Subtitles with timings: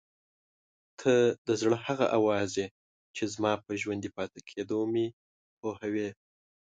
[0.99, 1.13] ته
[1.47, 2.67] د زړه هغه اواز یې
[3.15, 5.05] چې زما په ژوندي پاتې کېدو مې
[5.59, 6.09] پوهوي.